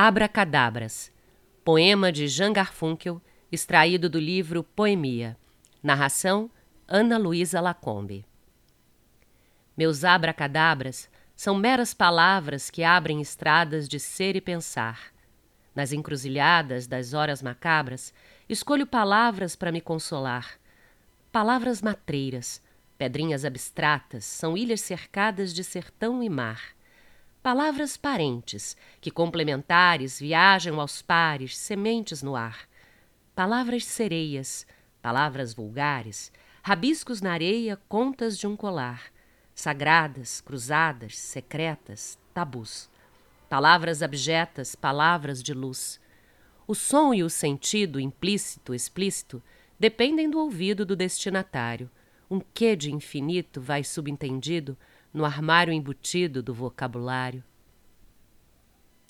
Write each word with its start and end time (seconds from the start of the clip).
Abracadabras, 0.00 1.10
poema 1.64 2.12
de 2.12 2.28
Jean 2.28 2.52
Garfunkel, 2.52 3.20
extraído 3.50 4.08
do 4.08 4.20
livro 4.20 4.62
Poemia. 4.62 5.36
Narração: 5.82 6.48
Ana 6.86 7.18
Luísa 7.18 7.60
Lacombe. 7.60 8.24
Meus 9.76 10.04
abracadabras 10.04 11.10
são 11.34 11.56
meras 11.56 11.94
palavras 11.94 12.70
que 12.70 12.84
abrem 12.84 13.20
estradas 13.20 13.88
de 13.88 13.98
ser 13.98 14.36
e 14.36 14.40
pensar. 14.40 15.12
Nas 15.74 15.92
encruzilhadas 15.92 16.86
das 16.86 17.12
horas 17.12 17.42
macabras, 17.42 18.14
escolho 18.48 18.86
palavras 18.86 19.56
para 19.56 19.72
me 19.72 19.80
consolar. 19.80 20.60
Palavras 21.32 21.82
matreiras, 21.82 22.62
pedrinhas 22.96 23.44
abstratas, 23.44 24.24
são 24.24 24.56
ilhas 24.56 24.80
cercadas 24.80 25.52
de 25.52 25.64
sertão 25.64 26.22
e 26.22 26.28
mar 26.28 26.77
palavras 27.42 27.96
parentes, 27.96 28.76
que 29.00 29.10
complementares 29.10 30.18
viajam 30.18 30.80
aos 30.80 31.02
pares, 31.02 31.56
sementes 31.56 32.22
no 32.22 32.34
ar. 32.34 32.68
Palavras 33.34 33.84
sereias, 33.84 34.66
palavras 35.00 35.54
vulgares, 35.54 36.32
rabiscos 36.62 37.20
na 37.20 37.32
areia, 37.32 37.78
contas 37.88 38.36
de 38.36 38.46
um 38.46 38.56
colar. 38.56 39.04
Sagradas, 39.54 40.40
cruzadas, 40.40 41.18
secretas, 41.18 42.18
tabus. 42.32 42.88
Palavras 43.48 44.02
abjetas, 44.02 44.74
palavras 44.74 45.42
de 45.42 45.54
luz. 45.54 46.00
O 46.66 46.74
som 46.74 47.14
e 47.14 47.22
o 47.22 47.30
sentido, 47.30 47.98
implícito, 47.98 48.74
explícito, 48.74 49.42
dependem 49.78 50.28
do 50.28 50.38
ouvido 50.38 50.84
do 50.84 50.94
destinatário. 50.94 51.90
Um 52.30 52.40
quê 52.40 52.76
de 52.76 52.92
infinito 52.92 53.60
vai 53.60 53.82
subentendido 53.82 54.76
no 55.12 55.24
armário 55.24 55.72
embutido 55.72 56.42
do 56.42 56.54
vocabulário. 56.54 57.42